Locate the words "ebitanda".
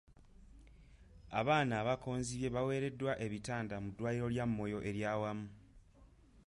3.25-3.75